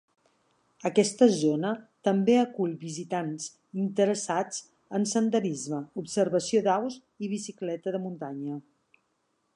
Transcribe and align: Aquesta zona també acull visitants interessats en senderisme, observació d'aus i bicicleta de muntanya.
Aquesta 0.89 1.27
zona 1.33 1.73
també 2.07 2.37
acull 2.43 2.73
visitants 2.85 3.51
interessats 3.83 4.65
en 5.01 5.07
senderisme, 5.15 5.83
observació 6.05 6.67
d'aus 6.69 7.01
i 7.27 7.31
bicicleta 7.39 7.99
de 7.99 8.03
muntanya. 8.09 8.61